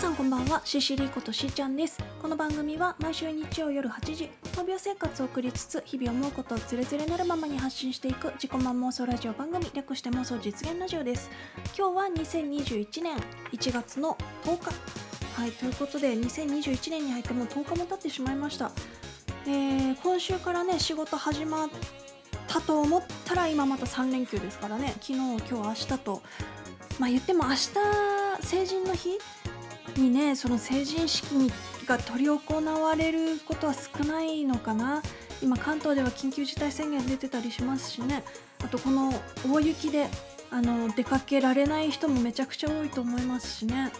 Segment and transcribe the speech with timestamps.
[0.00, 1.98] さんこんばんはシシリことしーちゃんです。
[2.22, 11.30] この番組は毎週日曜夜8時闘病生活を送りつつ日々思うことをズレズレなるままに発信していく自己満妄想ラジオ番組略して妄想実現ラジオです。
[11.76, 13.18] 今日は2021年
[13.52, 14.70] 1月の10日。
[15.38, 18.72] はいということで2021年に入ってもう10日も経ってしまいました。
[19.46, 21.68] えー、今週からね仕事始まっ
[22.46, 24.94] たと思ったら今また3連休ですからね。
[25.02, 26.22] 昨日今日明日と。
[26.98, 27.68] まあ言っても明日
[28.40, 29.18] 成人の日
[29.98, 31.26] にねその成人式
[31.86, 32.38] が執り行
[32.82, 35.02] われることは少ないのかな。
[35.42, 38.22] 今関東では緊急事態宣言出てたりしますしね。
[38.62, 39.12] あとこの
[39.50, 40.08] 大雪で
[40.50, 43.92] あの出かけられない人もめちゃくちゃ多いと思いますしね。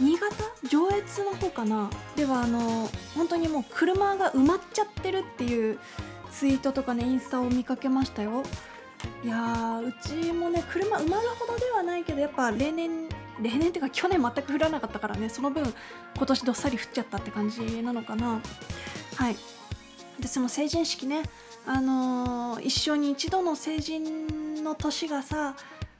[0.00, 0.34] 新潟
[0.68, 1.90] 上越の方かな。
[2.16, 5.78] ではあの本当にもう車が埋まっちゃってるっていう
[6.32, 8.42] ツイートとかねインスタを見かけましたよ。
[9.24, 13.08] いやうちもね車埋まるほどではないけどやっぱ例年
[13.40, 15.72] 例年っていうか去年全く降らなかったからねその分
[16.16, 18.40] 今年どっさり降っちゃったって感じなのかな。
[19.16, 19.36] はい。
[20.20, 21.22] でその成人式ね
[21.66, 25.54] あのー、一生に一度の成人の年がさ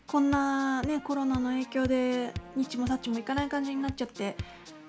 [0.06, 4.34] こんなねコロナの影響で日もさっちもいかない感じになっちゃって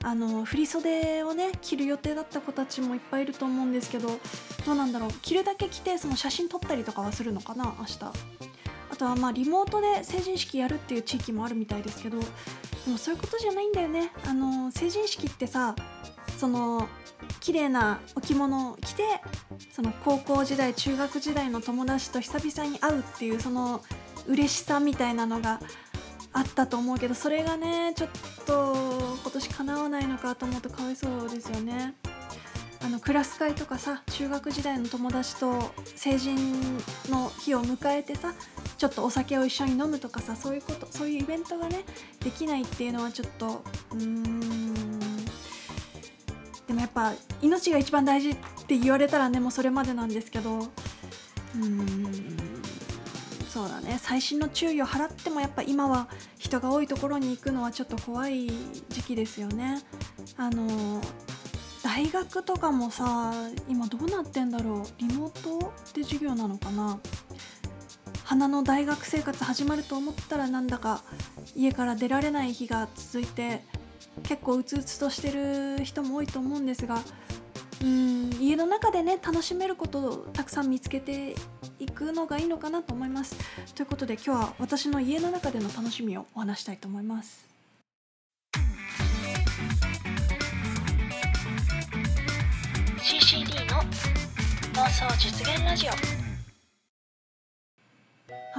[0.04, 4.08] あの振袖をね着る予定だった子たちもいっぱいいると思うんですけど
[4.66, 5.12] どうなんだろう。
[5.22, 8.00] 着るだけ着てその写真撮ったりとかはするのかな明日。
[8.92, 12.26] あとはまあリモートで成人式やるっていう地域もあるみたいですけどで
[12.92, 14.12] もそういうことじゃないんだよね。
[14.26, 15.76] あの成人式ってさ
[16.38, 16.88] その
[17.40, 19.04] 綺麗なお着物を着て
[19.72, 23.82] その高校時代中学時代の友達と久々に会うっていうその
[24.28, 25.60] 嬉しさみたいなのが
[26.32, 28.10] あったと思うけどそれがねちょっ
[28.46, 28.74] と
[29.22, 31.96] 今年叶わないのかと思うとかわいそうですよね。
[32.82, 36.38] あのクラス会とかさ中学時代の友達と成人
[37.10, 38.34] の日を迎えてさ
[38.78, 41.84] ちょっとお酒を一緒に飲むとかさそういうことそういうイベントがね
[42.22, 45.26] できないっていうのはちょっとうーん
[46.68, 48.36] でもやっぱ命が一番大事っ
[48.66, 52.49] て言われたらねもうそれまでなんですけどうーん
[53.50, 53.98] そうだね。
[53.98, 58.48] 細心の注意を払ってもやっぱ今は人が多いところに行くのはちょっと怖い
[58.90, 59.82] 時期ですよね。
[60.38, 61.02] あの
[61.84, 63.34] 大学とかもさ
[63.68, 64.84] 今どうなってんだろう。
[65.00, 67.00] リモートで授業なのかな。
[68.24, 71.02] 花の大学生活始まると思ったらなんだか
[71.56, 73.64] 家から出られない日が続いて
[74.22, 77.02] 結構うつうつとしてる人も多いと思うんですが
[77.82, 81.34] うん家の中でね楽しめることをたくさん見つけて
[81.80, 83.36] いくのがいいのかなと思います。
[83.74, 87.48] ということで今日は私の家の中での楽しみをお話したいと思います。
[92.98, 93.82] CCD の
[94.74, 95.92] 妄想実現ラジオ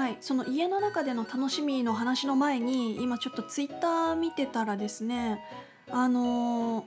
[0.01, 5.45] はいその家の中での楽しみの話の前に今ちょっとツイッター見てたらですね
[5.91, 6.85] あのー、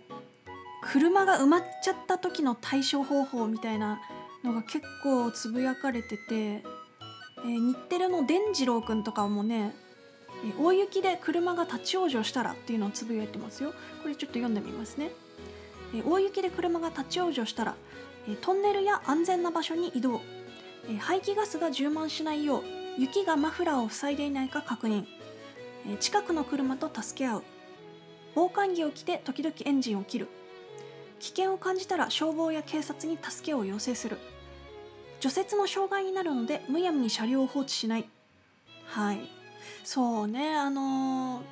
[0.81, 4.01] 車が埋まっちゃった時の対処方法みたいな
[4.43, 9.73] のが結構つぶやかれてて、えー、日テレの伝次郎くんとかもね、
[10.45, 13.73] えー、大雪で車が立ち往生したらっていうのをつぶやいてますよ。
[14.01, 15.11] これちょっと読んでみますね、
[15.95, 17.75] えー、大雪で車が立ち往生したら、
[18.27, 20.21] えトンネルや安全な場所に移動、
[20.89, 22.63] え排気ガスが充満しないよう
[22.97, 25.05] 雪がマフラーを塞いでいないか確認、
[25.89, 27.43] え近くの車と助け合う。
[28.35, 30.27] 防寒着を着て時々エンジンを切る。
[31.19, 34.17] 危険を感じたら消防や警察に助けを要請する。
[35.23, 38.09] 除雪の障害になるのでむやみに車両を放置しない。
[38.87, 39.21] はい。
[39.85, 41.43] そうねあのー、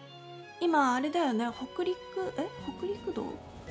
[0.59, 1.95] 今あれだよね北陸
[2.37, 2.49] え？
[2.77, 3.23] 北陸道？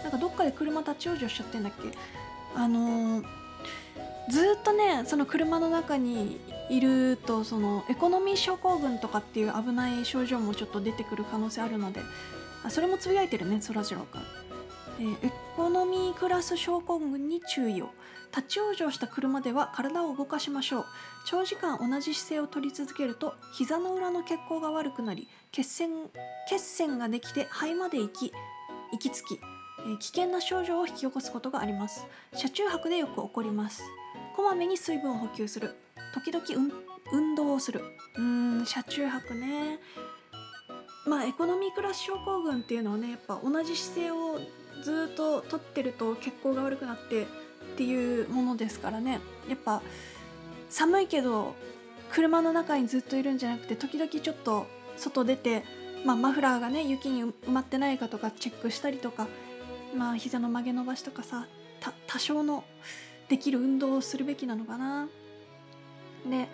[0.02, 1.92] なんかどっかで車立ち往生しちゃってんだっけ？
[2.56, 3.24] あのー、
[4.30, 6.40] ずっとねその車の中に
[6.70, 12.00] いるとそのエコノミー症候群とかっていう危ない症状もちょっと出てくる可能性あるので
[12.64, 14.22] あそれもつぶやいてるねそらジロー君、
[15.00, 17.90] えー、エコノミークラス症候群に注意を。
[18.36, 20.84] 立ち往生した車では体を動かしましょう。
[21.26, 25.90] 長時間同じ姿勢を取り続けると膝の裏の血行が悪くなり血栓
[26.48, 28.32] 血栓ができて肺まで行き
[28.92, 29.40] 行き着き、
[29.80, 32.06] えー、危険な症状を引き起こすことがあります。
[32.34, 33.82] 車中泊でよく起こります。
[34.36, 35.74] こまめに水分を補給する。
[36.14, 36.44] 時々、
[37.12, 37.82] 運動をする。
[38.16, 39.80] うん車中泊ね。
[41.06, 44.38] まあエコノミークラス症候群っていうのはねやっぱ同じ姿勢を
[44.82, 47.26] ずっと取ってると血行が悪くなってっ
[47.76, 49.20] ていうものですからね。
[49.48, 49.82] やっぱ
[50.68, 51.54] 寒いけど
[52.10, 54.66] 車の中にずっといるんじゃなくて時々ちょっと
[54.96, 55.64] 外出て、
[56.04, 59.28] まあ、マフラーがね雪に埋まってないかとかチェックしたりとか、
[59.96, 61.46] まあ膝の曲げ伸ばしとかさ
[62.06, 62.64] 多少の
[63.28, 65.08] できる運動をするべきなのかな。
[66.28, 66.48] で、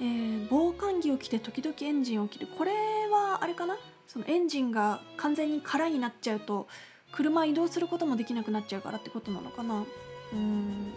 [0.00, 2.46] えー、防寒着を着て時々エンジンを切る。
[2.46, 2.72] これ
[3.10, 3.76] はあれかな？
[4.06, 6.66] そのエンジンが完全に空になっちゃうと
[7.12, 9.84] 車移動することもできなくなっちゃうからってことなのかな。
[10.32, 10.92] うん。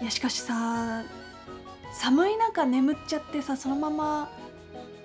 [0.00, 1.02] いやしかしさ
[1.92, 4.28] 寒い中眠っちゃってさそのまま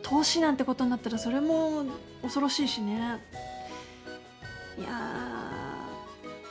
[0.01, 1.85] 投資なんてことになったらそれも
[2.21, 3.19] 恐ろしいしね。
[4.77, 4.89] いや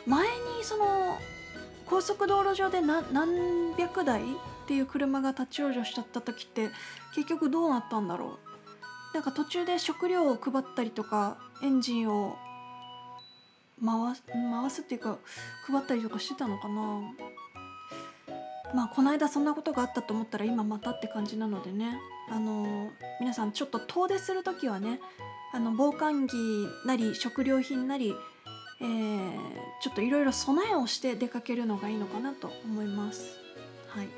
[0.06, 1.18] 前にその
[1.86, 4.24] 高速道路上で何百台っ
[4.66, 6.68] ていう車が立ち往生しちゃった時って
[7.14, 8.38] 結局どうなったんだろ
[9.12, 9.14] う。
[9.14, 12.36] なんか途中で食料を配ったりとかエンジンを
[13.84, 15.18] 回す回すっていうか
[15.66, 17.00] 配ったりとかしてたのかな。
[18.74, 21.98] まあこの間そんなことがあったと思ったら今またって感じなのでね。
[22.30, 22.90] あの
[23.20, 25.00] 皆さんちょっと遠出する時はね
[25.54, 26.34] あの防寒着
[26.84, 28.14] なり食料品なり、
[28.82, 29.32] えー、
[29.80, 33.38] ちょっといろいろ備えをして出かけるのがいいのかなと思います。
[33.88, 34.08] はい。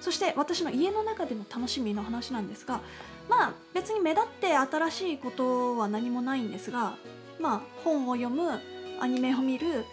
[0.00, 2.82] そして私の家の中での楽しみの話なんですが
[3.26, 6.98] まあ別に目立って新しいことは何もないんですが
[7.40, 8.60] まあ本を読む
[9.00, 9.84] アニメを見る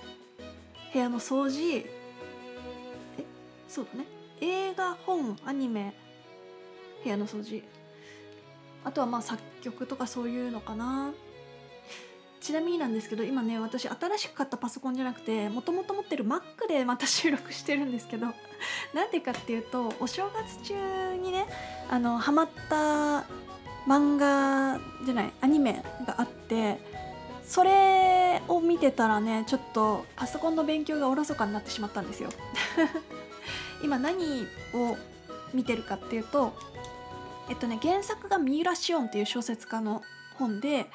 [0.94, 1.86] 部屋の掃除
[3.18, 3.26] え
[3.68, 4.06] そうだね。
[4.42, 5.94] 映画本アニメ
[7.04, 7.64] 部屋の掃除。
[8.84, 11.14] あとはまあ作曲とかそういうのかな。
[12.42, 18.28] ちなみになんですけど今ね私新しく買ったパソコンじゃなくてもともと持ってる Mac でまた収録してるんですけど
[18.96, 21.46] なんでかっていうとお正月中にね
[21.90, 23.26] あのハマった
[23.88, 26.80] 漫画じゃないアニメがあって
[27.52, 32.30] それを見てたらねちょっとパソコンの勉強がおろそかになってしまったんですよ。
[33.84, 34.96] 今何を
[35.54, 36.54] 見てるかっていうと
[37.50, 40.02] えっとね原作が三浦紫音っていう小説家の
[40.38, 40.90] 本で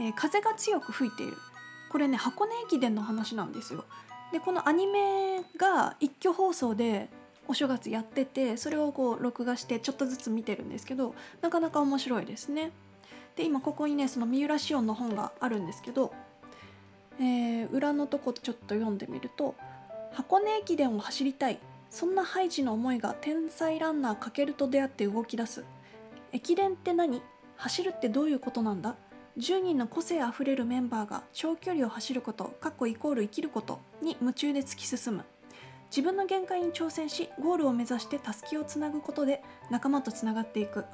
[0.00, 1.36] えー、風が強く吹いている。
[1.90, 3.84] これね箱根駅伝の話なんですよ。
[4.32, 7.08] でこのアニメが一挙放送で
[7.46, 12.72] お正月やっててそれをこう録画してちょっとずつ見てるんですけどなかなか面白いですね。
[13.36, 16.12] で今ここにねその三浦紫音の本があるんですけど、
[17.18, 19.54] えー、裏のとこちょっと読んでみると
[20.12, 21.58] 「箱根駅伝を走りたい。
[21.90, 25.64] そんなハイジの思いが天才ランナーかけると出会って動き出す。
[26.32, 27.20] 駅伝って何？
[27.56, 28.96] 走るってどういうことなんだ
[29.38, 35.24] ？10人の個性あふれるメンバーが長距離を走ること過去イコール生きることに夢中で突き進む。
[35.90, 40.86] 自分の限界に挑戦しゴールを目指してたすきをつなぐことで仲間とつながっていく。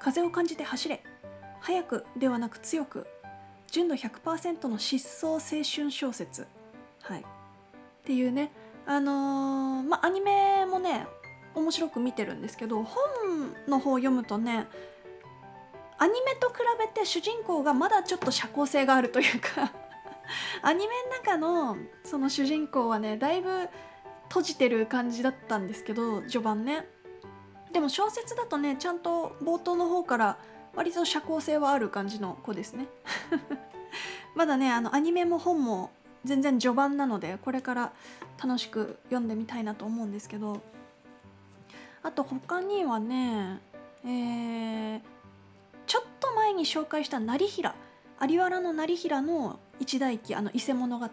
[0.00, 1.02] 風を感じて走れ。
[1.64, 3.06] 早くではなく強く
[3.70, 6.46] 純度100%の疾走青春小説。
[7.02, 7.20] はい。
[7.20, 7.24] っ
[8.04, 8.52] ていうね。
[8.86, 11.06] あのー、まあアニメもね
[11.54, 13.02] 面白く見てるんですけど本
[13.66, 14.66] の方を読むとね
[15.96, 19.72] アニメと比べて主人公がまだちょっと社交性があるというか
[20.60, 23.70] アニメの中のその主人公はねだいぶ
[24.28, 26.86] 閉じてる感じだったんですけど序盤ね。
[27.72, 30.38] でも小説だとねちゃんと冒頭の方から
[30.76, 32.86] 割と社交性はある感じの子ですね。
[34.34, 35.90] まだねあのアニメも本も
[36.24, 37.92] 全然序盤なのでこれから
[38.42, 40.60] 楽しく読んでみたいなと思うんですけど。
[42.02, 43.60] あと他にはね
[44.04, 45.00] えー、
[45.86, 47.74] ちょっと前に紹介した成平。
[48.28, 51.12] 有原の成平の一代記あの伊勢物語ね。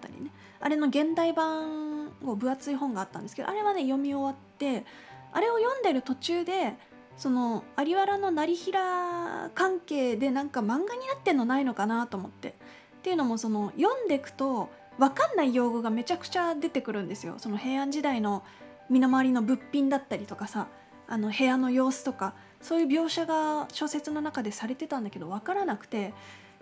[0.59, 4.85] あれの現代版を分厚い本があったんですけどあれはね読み終わって
[5.31, 6.75] あれを読んでる途中で
[7.21, 12.49] その有原の成平関係でなんか漫画になってんのないのかなと思って。
[12.49, 17.35] っていうのもその読んでいくと分かんない用語がめちゃくちゃ出てくるんですよ。
[17.37, 18.43] その平安時代の
[18.89, 20.67] 身の回りの物品だったりとかさ
[21.07, 22.33] あの部屋の様子とか。
[22.59, 26.13] そういう描写が小説の中でされてたんだけど分からなくて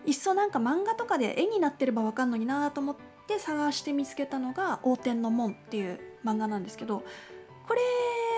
[0.06, 2.96] いっそなんか漫画とかで絵になってれば分かんのになと思っ
[3.28, 7.04] て探して見つけたのが「横天の門」っていう漫画なんですけど
[7.68, 7.82] これ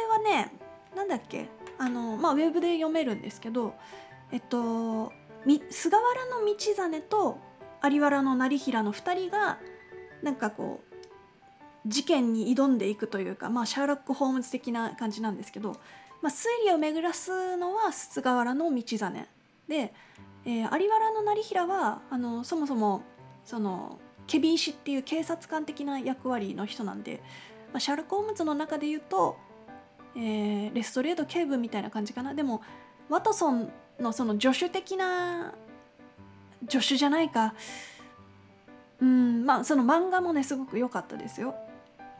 [0.09, 0.51] はね
[0.95, 1.49] なんだっけ？
[1.81, 3.75] あの、まあ、ウェブで読めるんですけど
[4.31, 5.11] えっと
[5.69, 7.39] 菅原道真と
[7.83, 9.57] 有原の成平の2人が
[10.21, 10.95] なんかこう
[11.87, 15.77] 事件に挑んでいくというか、まあ、シャーロック・ホームズ的な感じなんですけど
[16.21, 19.27] まあ、推理を巡らすのは菅原道真
[19.67, 19.93] で、
[20.45, 23.01] えー、有原の成平はあのそもそも
[23.43, 27.23] そのケビン氏っていう警察官的な役割の人なんで、
[27.73, 29.37] まあ、シャーロック・ホームズの中で言うと、
[30.15, 32.61] えー、レストレート警部みたいな感じかなでも
[33.09, 35.53] ワトソンのその助手的な
[36.69, 37.53] 助手じゃないか
[38.99, 41.55] うんまあその漫画もねすごく良かったですよ。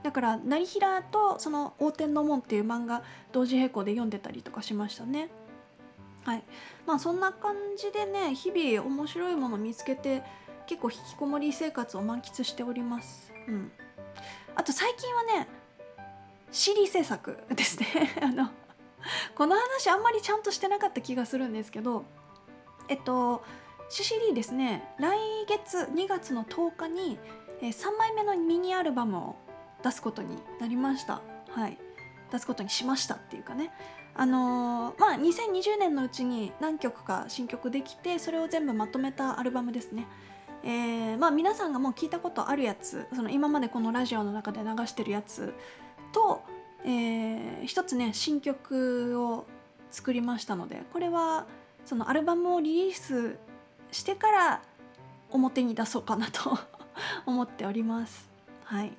[0.03, 5.29] だから成平とその「横天の門」っていう漫画同時並行で読んでたりとかしましたね。
[6.23, 6.43] はい
[6.87, 10.23] まあそんな感じでね日々面白いもの見つけて
[10.65, 13.31] 結構引きこもり生活を満喫しております。
[13.47, 13.71] うん、
[14.55, 15.47] あと最近はね
[16.51, 17.87] CD 制作ですね
[18.21, 18.49] あの
[19.35, 22.05] この話あんまりちゃんとしてなかった気がするんですけど
[22.87, 23.43] えっと
[23.89, 25.17] CCD ですね来
[25.47, 27.19] 月2月の10日に、
[27.61, 29.35] 3枚目のミニアルバムを
[29.83, 31.77] 出すことになりましたはい
[32.31, 33.71] 出すことにしましたっていうかね
[34.15, 40.07] あの、まあ2020年のうちに何曲か新曲できてそれを全部まとめたアルバムですね
[40.63, 45.55] えー、まあ皆さんがもう聞いたことあるやつその今までこのラジオの中で流してるやつ
[46.11, 46.43] と、
[46.83, 49.45] えー、一つね新曲を
[49.91, 51.45] 作りましたのでこれは
[51.85, 53.37] そのアルバムをリリース
[53.91, 54.61] してから
[55.29, 56.57] 表に出そうかなと
[57.25, 58.29] 思っております。
[58.63, 58.91] はい。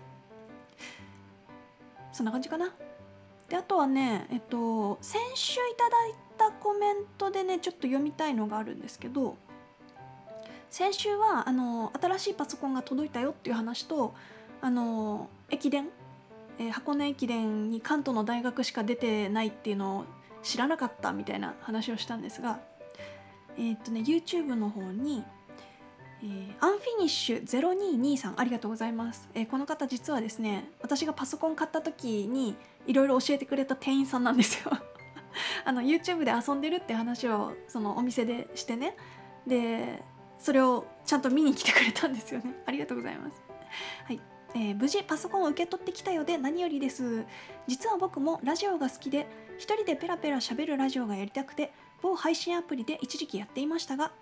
[2.12, 2.72] そんな感じかな。
[3.48, 9.36] であとはねえっと先週いただいたコメントでねちょっと読みたいのがあるんですけど
[10.70, 14.14] 先週はあの新しいパソコンが届いたよっていう話と
[14.62, 15.88] あの駅伝、
[16.62, 20.04] えー、箱根駅伝に関東の大学しか出てないっていうのを
[20.42, 22.60] 知らなかったみたいな話をしたんですが
[23.58, 25.24] えー、っとね YouTube の方に、
[26.22, 34.72] えー、アンフィニッシュ0223ありがとうございます、え、この方実はですね私がパソコン買った時にいろいろ教えてくれた店員さんなんですよ。
[35.64, 38.96] あの YouTube で遊んでるって話をそのお店でしてね。
[39.46, 40.02] で
[40.38, 42.54] それをちゃんと見に来てくれたんですよね。
[42.66, 43.40] ありがとうございます。
[44.04, 44.31] はい。
[44.54, 47.24] えー、無事パソコンを受け取ってきたようで何よりです。
[47.66, 49.26] 実は僕もラジオが好きで
[49.58, 54.12] 一人でペラペラ喋るラジオがやりたくて某配信アプリで一時期やっていましたが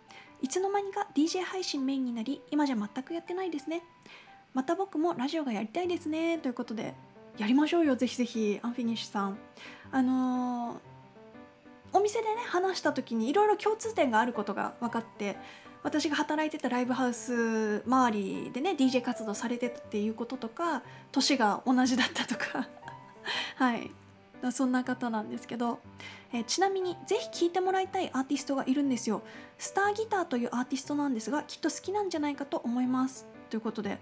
[0.42, 3.82] いつの間にか DJ 配信メインになり今じゃ全くやってないですね。
[4.52, 6.38] また僕もラジオがやりたいですね。
[6.38, 6.94] ということで
[7.38, 7.96] やりましょうよ。
[7.96, 9.38] ぜひぜひアンフィニッシュさん。
[9.92, 10.78] あのー、
[11.92, 15.36] お店でね話した時にいろいろ共通点があることが分かって
[15.82, 20.82] 私が働いてたライブハウス周りでね DJ 活動されてたっていうこととか
[21.12, 22.68] 年が同じだったとか。
[23.56, 23.90] はい。
[24.52, 25.80] そんな方なんですけど、
[26.32, 29.20] え、ちなみにぜひ聴いてもらいたいアーティストがいるんですよ。
[29.58, 33.26] スターギターというアーティストなんですがきっと好きなんじゃないかと思います。
[33.50, 33.98] ということで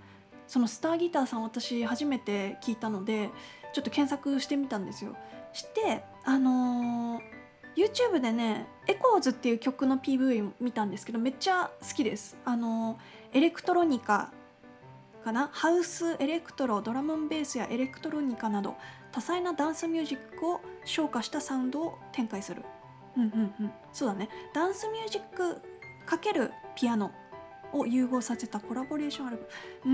[0.47, 3.31] そのスターギターさん私初めて聞いたので
[3.73, 5.17] ちょっと検索してみたんですよ。
[5.53, 7.38] してあのー
[7.77, 12.37] YouTube でね「エコーズ」っていう曲の PV 見たんですけどめっちゃ好きです。
[12.45, 12.99] あの
[13.33, 14.33] エレクトロニカ
[15.25, 15.51] かな？
[15.53, 18.77] ハウスエレクトロドラムンベースやエレクトロニカなど
[19.13, 22.63] 多彩なダンスミュージックを昇華したサウンドを展開する。
[23.17, 23.73] うんうんうん。
[23.93, 24.29] そうだね。
[24.53, 25.61] ダンスミュージック
[26.07, 27.11] ×ピアノ
[27.73, 29.43] を融合させたコラボレーションアルバ
[29.85, 29.93] ム。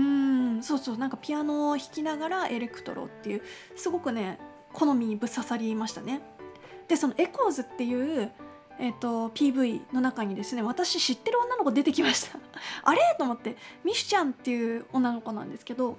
[0.55, 0.97] うんそうそう。
[0.97, 3.41] なんかピアノを弾きながらエレクトロっていう
[3.75, 4.39] すごくね
[4.73, 6.21] 好みにぶっ刺さりましたね。
[6.87, 8.31] でその Echoes っていう
[8.77, 12.37] えーと、PV の中にですね私知ってる女の子出てきました。
[12.83, 12.99] あれ？
[13.17, 15.97] と思ってミシュちゃんっていう女の子なんですけど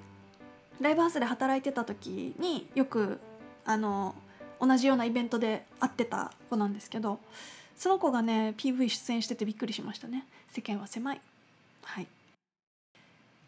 [0.81, 3.19] ライブハウスで働いてた時によく
[3.64, 4.14] あの
[4.61, 7.19] 同じようなイベントで会ってた子なんですけど
[7.76, 10.26] その子がね PV 出演しててびっくりしましたね。
[10.50, 11.21] 世間は狭い。
[11.83, 12.07] はい。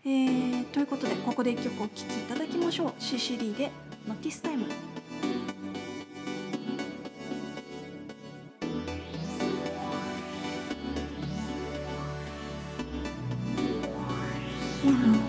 [0.04, 2.88] えー、ということでここで1曲お聴きいただきましょう。
[2.99, 3.71] CCD で
[4.09, 4.66] 「ノティスタイム」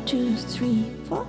[0.10, 1.28] two, three, four.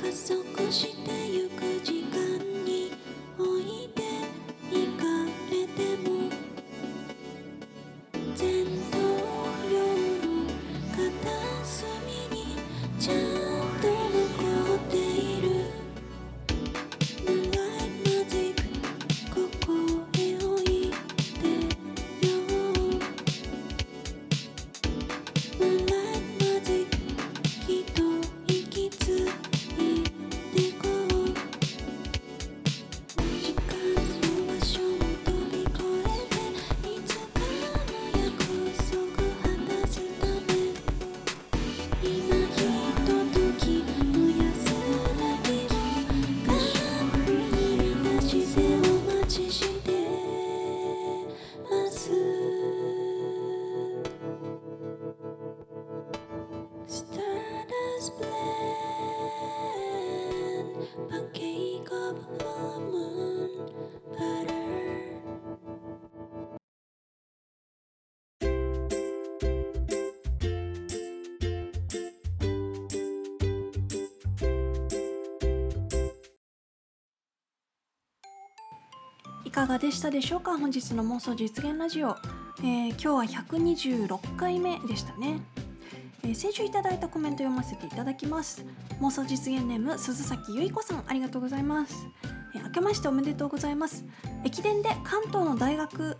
[0.00, 1.21] 加速して
[79.52, 80.56] かがでしたでしょうか？
[80.56, 82.16] 本日の妄想実現ラジオ、
[82.60, 85.42] えー今日は126回目でしたね、
[86.24, 88.64] えー先週いただいたコメント読ませていただきます。
[89.02, 92.06] 妄想実現ネーム鈴崎ゆい子さんありがとうございます、
[92.54, 94.06] えー明けましておめでとうございます。
[94.42, 96.16] 駅伝で関東の大学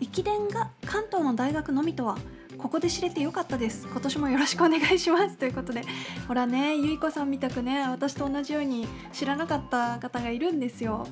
[0.00, 2.16] 駅伝が関東の大学のみとは
[2.58, 3.88] ここで知れてよかったです。
[3.90, 5.36] 今年もよろしくお願いします。
[5.36, 5.82] ということで
[6.28, 11.08] ほらねゆい子さんみたくね私と同じように知らなかった方がいるんですよ。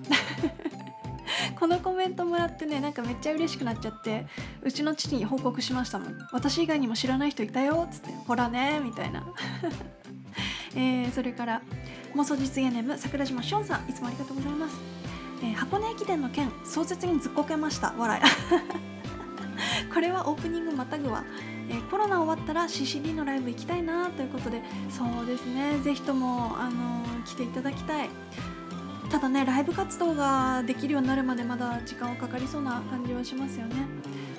[1.58, 4.26] このコメントもらってねなんかめっちゃ嬉しくなっちゃって
[4.62, 6.18] うちの父に報告しましたもん。
[6.32, 9.26] 私以外にも知らない人いたよっつってほらねみたいな、
[10.76, 11.62] えーそれから
[12.14, 14.76] 妄想実現ネーム桜島しおんさんいつもありがとうございます、
[15.42, 17.94] えー箱根駅伝の件壮絶にずっこけました。
[17.96, 18.22] 笑い。
[19.92, 21.24] これはオープニングまたぐわ、
[21.68, 24.62] えーコロナ終わったら CCD のライブ行きたいなということで。
[24.90, 25.78] そうですね。
[25.78, 28.08] ぜひとも、あのー来ていただきたい。
[29.10, 33.76] ただねライブ活動ができるようになるまでまだ時間はかかりそうな感じはしますよね、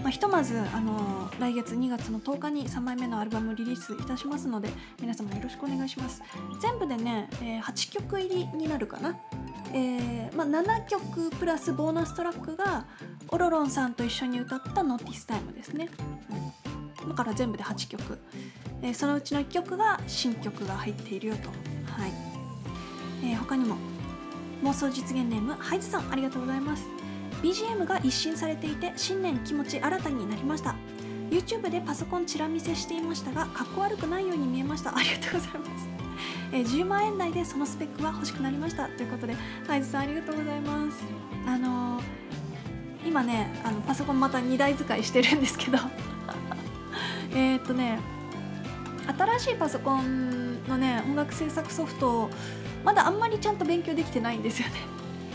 [0.02, 4.70] まあ、ひとまずあの来月2月の10日に3枚目のアルバムリリースいたしますので
[5.00, 6.22] 皆様よろしくお願いします。
[6.62, 9.18] 全部でね、えー8曲入りになるかな。
[9.74, 12.86] えーまあ、7曲プラスボーナストラックが
[13.30, 15.90] オロロンさんと一緒に歌った「ノーティスタイム」ですね、
[17.02, 18.20] うん、だから全部で8曲、
[18.82, 21.50] えーそのうちの1曲が新曲が入っているよと。
[21.50, 22.14] はい、
[23.24, 23.76] えー他にも
[24.64, 26.86] 妄想実現ネームハイズさんありがとうございます。
[27.42, 30.76] BGM が一新されていて新年気持ち新たになりました。
[31.30, 34.98] YouTube でパソコンチラ見せしていましたがかっこ悪くないように見えました。
[34.98, 35.90] ありがとうございます、
[36.54, 38.88] えー10万円台でそのスペックは欲しくなりました。
[38.88, 39.36] ということで
[39.68, 41.04] ハイズさんありがとうございます。
[41.46, 42.04] あのー
[43.06, 45.78] 今ねあのパソコンまた2台使いしてるんですけど。
[47.34, 48.00] えっとね
[49.18, 52.30] 新しいパソコンのね音楽制作ソフト
[52.88, 54.76] まだあんまりちゃんと勉強できてないんですよね。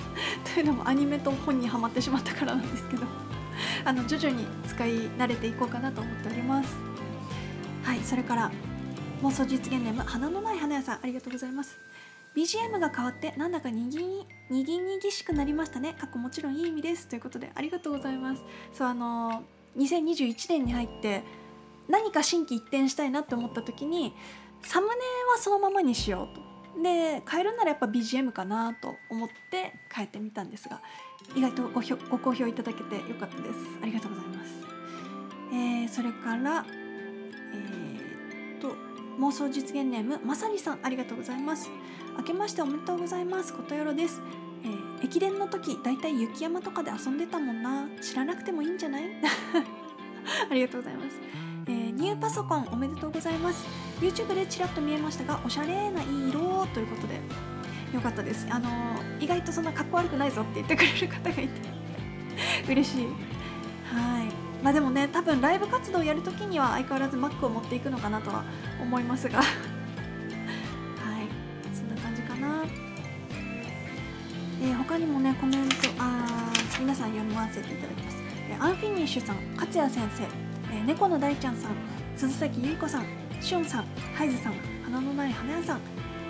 [0.55, 3.05] というのもアニメと本にはまってしまったからなんですけど
[3.85, 6.75] あの徐々に使い慣れていこうかなと思っております。
[7.83, 8.51] はいそれから
[9.21, 11.79] 妄想実現ネーム花のない花屋さんありがとうございます。
[12.35, 15.95] BGM が変わってなんだかにぎににぎにぎしくなりましたね。
[15.99, 18.43] 過去もちろんいい意味ですということでありがとうございます。
[18.73, 19.43] そうあの
[19.77, 21.23] 2021年に入って
[21.87, 24.15] 何か心機一転したいなって思った時に
[24.63, 24.95] サムネ
[25.31, 26.52] はそのままにしようと。
[26.81, 30.81] で変えるならやっぱ BGM かなと思って変えてみたんですが
[31.37, 33.59] 意外とごひょご好評いただけてよかったです。
[33.83, 34.53] ありがとうございます、
[35.53, 36.65] えーそれから
[37.55, 38.75] えーっと
[39.19, 40.79] 妄想実現ネームまさにさん。
[40.83, 41.69] ありがとうございます。
[42.17, 43.53] 明けましておめでとうございます。
[43.55, 44.21] ことよろです、
[44.65, 47.87] えー駅伝の時だいたい雪山とかで遊んでたもんな。
[48.01, 49.05] 知らなくてもいいんじゃない？
[50.51, 51.19] ありがとうございます、
[51.67, 53.67] えーニューパソコンおめでとうございます。
[54.01, 57.21] YouTube でちらっと見えましたがおしゃれないい色ということで
[57.95, 58.47] よかったです。
[58.51, 61.51] あのー意外とそんなかっこ悪くないぞって言ってくれる方がいて
[62.73, 63.07] 嬉しい。
[63.07, 63.11] は
[64.25, 64.29] い。
[64.65, 68.45] まあでもね多分ライブ活動をやるときには相変わらず Mac を持っていくのかなとは
[68.81, 69.39] 思いますが。
[69.41, 69.49] はい。
[71.75, 72.65] そんな感じかな。
[74.63, 78.17] えー他にもねコメントあ皆さん読みませていただきます、
[78.51, 80.23] えーアンフィニッシュさん勝也先生、
[80.73, 81.73] えー猫の大ちゃんさん
[82.17, 83.05] 鈴崎ゆい子さん
[83.41, 84.55] しゅんさんハイズさん
[84.85, 85.81] 花のない花屋さん、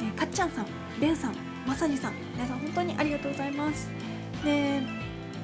[0.00, 0.66] えーかっちゃんさん
[1.00, 1.34] ベンさん
[1.66, 3.88] まさじさん皆さん本当にありがとうございます。
[4.44, 4.82] で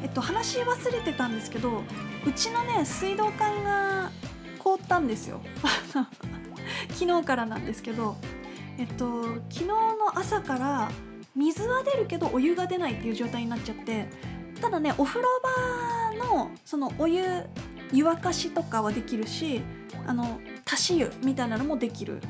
[0.02, 1.82] えっと話忘れてたんですけど
[2.26, 4.10] うちのね水道管が
[4.58, 5.40] 凍ったんですよ。
[6.90, 8.16] 昨日からなんですけど
[8.78, 10.90] えっと昨日の朝から
[11.34, 14.08] 水は出るけどお湯が出ないっていう状態になっちゃって
[14.60, 15.28] ただねお風呂
[16.18, 17.22] 場のそのお湯
[17.92, 19.62] 湯沸かしとかはできるし
[20.06, 22.20] あの足し湯みたいなのもできる。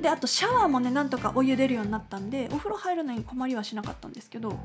[0.00, 4.58] であとシャワーもねなんとかお湯出るようになったんでお風呂入るのに困りはしなかったんですけど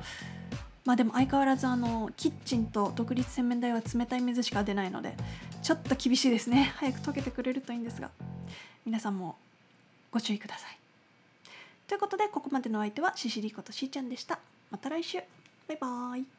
[0.83, 5.15] まあでも相変わらずあのキッチンと独立洗面台は冷たい水しか出ないので
[5.61, 6.73] ちょっと厳しいですね。
[6.77, 8.09] 早く溶けてくれるといいんですが
[8.83, 9.37] 皆さんも
[10.11, 10.77] ご注意ください。
[11.87, 14.39] ということでここまでのお相手はシシリコとしーちゃんでした。
[14.71, 15.19] また来週。
[15.67, 16.36] バイバーイ。